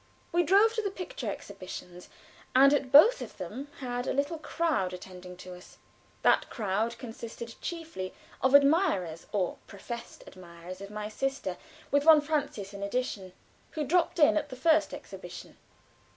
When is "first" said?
14.55-14.91